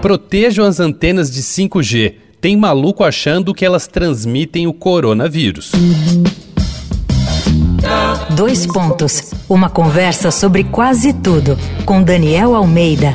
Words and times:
Protejam 0.00 0.64
as 0.64 0.80
antenas 0.80 1.30
de 1.30 1.42
5G. 1.42 2.14
Tem 2.40 2.56
maluco 2.56 3.04
achando 3.04 3.52
que 3.52 3.66
elas 3.66 3.86
transmitem 3.86 4.66
o 4.66 4.72
coronavírus. 4.72 5.72
Dois 8.34 8.66
pontos. 8.66 9.34
Uma 9.46 9.68
conversa 9.68 10.30
sobre 10.30 10.64
quase 10.64 11.12
tudo 11.12 11.58
com 11.84 12.02
Daniel 12.02 12.54
Almeida. 12.54 13.14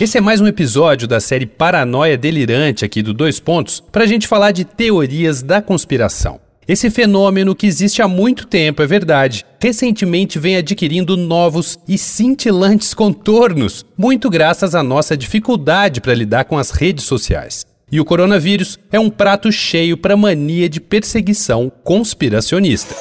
Esse 0.00 0.18
é 0.18 0.20
mais 0.20 0.40
um 0.40 0.48
episódio 0.48 1.06
da 1.06 1.20
série 1.20 1.46
Paranoia 1.46 2.18
Delirante 2.18 2.84
aqui 2.84 3.00
do 3.00 3.14
Dois 3.14 3.38
Pontos 3.38 3.78
para 3.92 4.02
a 4.02 4.06
gente 4.08 4.26
falar 4.26 4.50
de 4.50 4.64
teorias 4.64 5.40
da 5.40 5.62
conspiração. 5.62 6.40
Esse 6.66 6.90
fenômeno 6.90 7.56
que 7.56 7.66
existe 7.66 8.00
há 8.00 8.06
muito 8.06 8.46
tempo, 8.46 8.82
é 8.82 8.86
verdade, 8.86 9.44
recentemente 9.60 10.38
vem 10.38 10.56
adquirindo 10.56 11.16
novos 11.16 11.76
e 11.88 11.98
cintilantes 11.98 12.94
contornos, 12.94 13.84
muito 13.98 14.30
graças 14.30 14.72
à 14.72 14.82
nossa 14.82 15.16
dificuldade 15.16 16.00
para 16.00 16.14
lidar 16.14 16.44
com 16.44 16.56
as 16.56 16.70
redes 16.70 17.04
sociais. 17.04 17.66
E 17.90 18.00
o 18.00 18.04
coronavírus 18.04 18.78
é 18.92 19.00
um 19.00 19.10
prato 19.10 19.50
cheio 19.50 19.96
para 19.96 20.16
mania 20.16 20.68
de 20.68 20.80
perseguição 20.80 21.70
conspiracionista. 21.82 22.94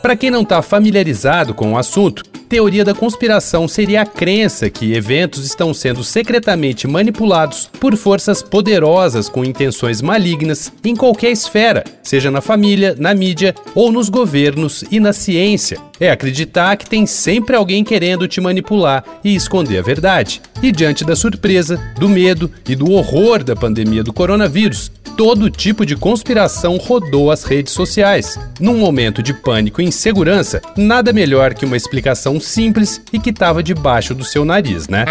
Para 0.00 0.16
quem 0.16 0.30
não 0.30 0.42
está 0.42 0.62
familiarizado 0.62 1.52
com 1.52 1.74
o 1.74 1.78
assunto, 1.78 2.24
teoria 2.54 2.84
da 2.84 2.94
conspiração 2.94 3.66
seria 3.66 4.02
a 4.02 4.06
crença 4.06 4.70
que 4.70 4.92
eventos 4.92 5.44
estão 5.44 5.74
sendo 5.74 6.04
secretamente 6.04 6.86
manipulados 6.86 7.68
por 7.80 7.96
forças 7.96 8.44
poderosas 8.44 9.28
com 9.28 9.44
intenções 9.44 10.00
malignas 10.00 10.72
em 10.84 10.94
qualquer 10.94 11.32
esfera, 11.32 11.82
seja 12.00 12.30
na 12.30 12.40
família, 12.40 12.94
na 12.96 13.12
mídia 13.12 13.56
ou 13.74 13.90
nos 13.90 14.08
governos 14.08 14.84
e 14.88 15.00
na 15.00 15.12
ciência. 15.12 15.80
É 15.98 16.12
acreditar 16.12 16.76
que 16.76 16.88
tem 16.88 17.06
sempre 17.06 17.56
alguém 17.56 17.82
querendo 17.82 18.28
te 18.28 18.40
manipular 18.40 19.04
e 19.24 19.34
esconder 19.34 19.78
a 19.78 19.82
verdade. 19.82 20.40
E 20.62 20.70
diante 20.70 21.04
da 21.04 21.16
surpresa, 21.16 21.80
do 21.98 22.08
medo 22.08 22.48
e 22.68 22.76
do 22.76 22.92
horror 22.92 23.42
da 23.42 23.56
pandemia 23.56 24.04
do 24.04 24.12
coronavírus, 24.12 24.92
todo 25.16 25.50
tipo 25.50 25.86
de 25.86 25.96
conspiração 25.96 26.76
rodou 26.76 27.30
as 27.30 27.44
redes 27.44 27.72
sociais. 27.72 28.38
Num 28.58 28.78
momento 28.78 29.22
de 29.22 29.32
pânico 29.32 29.80
e 29.80 29.84
insegurança, 29.84 30.60
nada 30.76 31.12
melhor 31.12 31.54
que 31.54 31.64
uma 31.64 31.76
explicação 31.76 32.40
simples 32.44 33.02
e 33.12 33.18
que 33.18 33.30
estava 33.30 33.62
debaixo 33.62 34.14
do 34.14 34.24
seu 34.24 34.44
nariz, 34.44 34.88
né? 34.88 35.04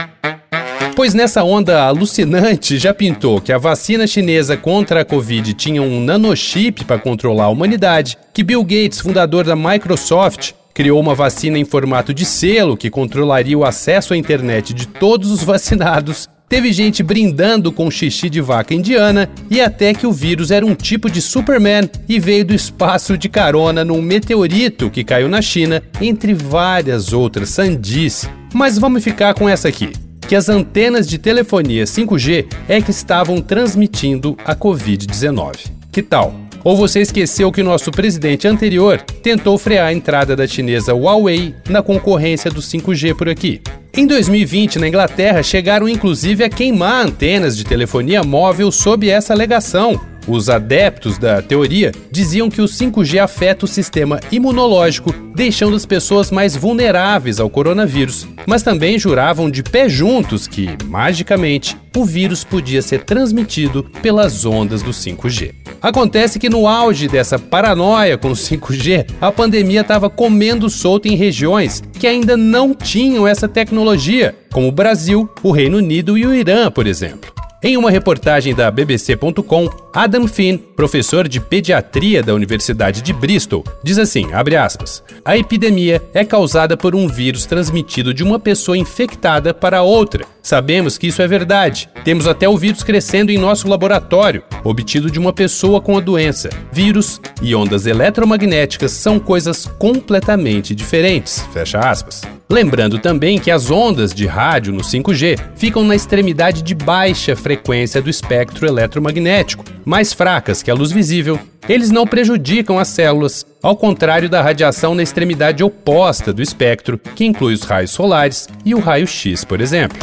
Pois 0.95 1.13
nessa 1.13 1.43
onda 1.43 1.83
alucinante 1.83 2.77
já 2.77 2.93
pintou 2.93 3.41
que 3.41 3.51
a 3.51 3.57
vacina 3.57 4.05
chinesa 4.05 4.55
contra 4.55 5.01
a 5.01 5.05
Covid 5.05 5.53
tinha 5.55 5.81
um 5.81 5.99
nanochip 5.99 6.85
para 6.85 6.99
controlar 6.99 7.45
a 7.45 7.49
humanidade, 7.49 8.17
que 8.31 8.43
Bill 8.43 8.63
Gates, 8.63 8.99
fundador 8.99 9.43
da 9.43 9.55
Microsoft, 9.55 10.51
criou 10.73 10.99
uma 10.99 11.15
vacina 11.15 11.57
em 11.57 11.65
formato 11.65 12.13
de 12.13 12.25
selo 12.25 12.77
que 12.77 12.89
controlaria 12.89 13.57
o 13.57 13.65
acesso 13.65 14.13
à 14.13 14.17
internet 14.17 14.73
de 14.73 14.87
todos 14.87 15.31
os 15.31 15.43
vacinados 15.43 16.27
Teve 16.53 16.71
gente 16.71 17.01
brindando 17.01 17.71
com 17.71 17.89
xixi 17.89 18.29
de 18.29 18.39
vaca 18.39 18.75
indiana 18.75 19.27
e 19.49 19.59
até 19.59 19.91
que 19.91 20.05
o 20.05 20.11
vírus 20.11 20.51
era 20.51 20.63
um 20.63 20.75
tipo 20.75 21.09
de 21.09 21.19
Superman 21.19 21.89
e 22.07 22.19
veio 22.19 22.45
do 22.45 22.53
espaço 22.53 23.17
de 23.17 23.27
carona 23.27 23.83
num 23.83 24.03
meteorito 24.03 24.87
que 24.91 25.03
caiu 25.03 25.27
na 25.27 25.41
China, 25.41 25.81
entre 25.99 26.31
várias 26.35 27.11
outras 27.11 27.49
sandices. 27.49 28.29
Mas 28.53 28.77
vamos 28.77 29.03
ficar 29.03 29.33
com 29.33 29.49
essa 29.49 29.67
aqui. 29.67 29.93
Que 30.27 30.35
as 30.35 30.47
antenas 30.47 31.07
de 31.07 31.17
telefonia 31.17 31.85
5G 31.85 32.45
é 32.69 32.79
que 32.79 32.91
estavam 32.91 33.41
transmitindo 33.41 34.37
a 34.45 34.55
Covid-19. 34.55 35.71
Que 35.91 36.03
tal? 36.03 36.35
Ou 36.63 36.77
você 36.77 36.99
esqueceu 37.01 37.51
que 37.51 37.63
nosso 37.63 37.89
presidente 37.89 38.47
anterior 38.47 39.01
tentou 39.23 39.57
frear 39.57 39.87
a 39.87 39.93
entrada 39.93 40.35
da 40.35 40.45
chinesa 40.45 40.93
Huawei 40.93 41.55
na 41.67 41.81
concorrência 41.81 42.51
do 42.51 42.61
5G 42.61 43.15
por 43.15 43.27
aqui? 43.27 43.59
Em 43.95 44.07
2020, 44.07 44.79
na 44.79 44.87
Inglaterra, 44.87 45.43
chegaram 45.43 45.87
inclusive 45.87 46.43
a 46.43 46.49
queimar 46.49 47.05
antenas 47.05 47.55
de 47.55 47.63
telefonia 47.63 48.23
móvel 48.23 48.71
sob 48.71 49.07
essa 49.07 49.33
alegação. 49.33 50.01
Os 50.27 50.49
adeptos 50.49 51.19
da 51.19 51.43
teoria 51.43 51.91
diziam 52.09 52.49
que 52.49 52.59
o 52.59 52.65
5G 52.65 53.19
afeta 53.19 53.65
o 53.65 53.67
sistema 53.67 54.19
imunológico, 54.31 55.13
deixando 55.35 55.75
as 55.75 55.85
pessoas 55.85 56.31
mais 56.31 56.55
vulneráveis 56.55 57.39
ao 57.39 57.51
coronavírus, 57.51 58.27
mas 58.47 58.63
também 58.63 58.97
juravam 58.97 59.47
de 59.47 59.61
pé 59.61 59.87
juntos 59.87 60.47
que, 60.47 60.75
magicamente, 60.85 61.77
o 61.95 62.03
vírus 62.03 62.43
podia 62.43 62.81
ser 62.81 63.03
transmitido 63.03 63.83
pelas 64.01 64.43
ondas 64.43 64.81
do 64.81 64.89
5G. 64.89 65.62
Acontece 65.83 66.39
que 66.39 66.49
no 66.49 66.65
auge 66.65 67.09
dessa 67.09 67.37
paranoia 67.37 68.17
com 68.17 68.29
o 68.29 68.35
5G, 68.35 69.05
a 69.19 69.29
pandemia 69.29 69.81
estava 69.81 70.09
comendo 70.09 70.69
solto 70.69 71.09
em 71.09 71.15
regiões 71.15 71.83
que 71.99 72.07
ainda 72.07 72.37
não 72.37 72.73
tinham 72.73 73.27
essa 73.27 73.49
tecnologia, 73.49 74.33
como 74.49 74.69
o 74.69 74.71
Brasil, 74.71 75.29
o 75.43 75.51
Reino 75.51 75.79
Unido 75.79 76.17
e 76.17 76.25
o 76.25 76.33
Irã, 76.33 76.71
por 76.71 76.87
exemplo. 76.87 77.33
Em 77.65 77.77
uma 77.77 77.89
reportagem 77.89 78.53
da 78.53 78.69
BBC.com, 78.69 79.69
Adam 79.93 80.27
Finn, 80.27 80.57
professor 80.57 81.29
de 81.29 81.39
pediatria 81.39 82.21
da 82.21 82.33
Universidade 82.33 83.01
de 83.01 83.13
Bristol, 83.13 83.63
diz 83.81 83.97
assim, 83.97 84.25
aspas, 84.33 85.01
a 85.23 85.37
epidemia 85.37 86.03
é 86.13 86.25
causada 86.25 86.75
por 86.75 86.93
um 86.93 87.07
vírus 87.07 87.45
transmitido 87.45 88.13
de 88.13 88.21
uma 88.21 88.37
pessoa 88.37 88.77
infectada 88.77 89.53
para 89.53 89.81
outra. 89.81 90.25
Sabemos 90.41 90.97
que 90.97 91.07
isso 91.07 91.21
é 91.21 91.27
verdade. 91.27 91.87
Temos 92.03 92.27
até 92.27 92.49
o 92.49 92.57
vírus 92.57 92.83
crescendo 92.83 93.31
em 93.31 93.37
nosso 93.37 93.69
laboratório, 93.69 94.43
obtido 94.61 95.09
de 95.09 95.17
uma 95.17 95.31
pessoa 95.31 95.79
com 95.79 95.97
a 95.97 96.01
doença. 96.01 96.49
Vírus 96.69 97.21
e 97.41 97.55
ondas 97.55 97.85
eletromagnéticas 97.85 98.91
são 98.91 99.21
coisas 99.21 99.65
completamente 99.65 100.75
diferentes. 100.75 101.47
Fecha 101.53 101.79
aspas. 101.79 102.23
Lembrando 102.53 102.99
também 102.99 103.39
que 103.39 103.49
as 103.49 103.71
ondas 103.71 104.13
de 104.13 104.27
rádio 104.27 104.71
no 104.71 104.81
5G 104.81 105.39
ficam 105.55 105.83
na 105.83 105.95
extremidade 105.95 106.61
de 106.61 106.75
baixa 106.75 107.35
frequência 107.35 107.99
do 107.99 108.11
espectro 108.11 108.67
eletromagnético, 108.67 109.65
mais 109.83 110.13
fracas 110.13 110.61
que 110.61 110.69
a 110.69 110.75
luz 110.75 110.91
visível. 110.91 111.39
Eles 111.67 111.89
não 111.89 112.05
prejudicam 112.05 112.77
as 112.77 112.89
células, 112.89 113.43
ao 113.59 113.75
contrário 113.75 114.29
da 114.29 114.39
radiação 114.39 114.93
na 114.93 115.01
extremidade 115.01 115.63
oposta 115.63 116.31
do 116.31 116.43
espectro, 116.43 116.99
que 117.15 117.25
inclui 117.25 117.55
os 117.55 117.63
raios 117.63 117.89
solares 117.89 118.47
e 118.63 118.75
o 118.75 118.79
raio-x, 118.79 119.43
por 119.43 119.59
exemplo. 119.59 119.97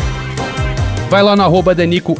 Vai 1.09 1.23
lá 1.23 1.37
no 1.37 1.45
arroba 1.45 1.73
Danico 1.73 2.17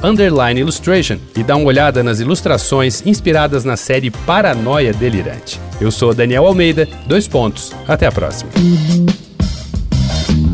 Illustration 0.57 1.19
e 1.37 1.43
dá 1.43 1.57
uma 1.57 1.67
olhada 1.67 2.05
nas 2.05 2.21
ilustrações 2.21 3.05
inspiradas 3.05 3.65
na 3.65 3.77
série 3.77 4.13
Paranoia 4.13 4.93
Delirante. 4.93 5.61
Eu 5.81 5.91
sou 5.91 6.15
Daniel 6.15 6.47
Almeida, 6.47 6.87
dois 7.05 7.27
pontos. 7.27 7.73
Até 7.89 8.07
a 8.07 8.13
próxima. 8.13 8.53